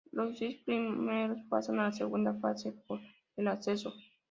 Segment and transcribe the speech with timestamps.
[0.13, 2.99] Los seis primeros pasan a la segunda fase por
[3.37, 3.93] el Ascenso.